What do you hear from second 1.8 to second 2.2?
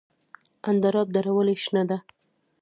ده؟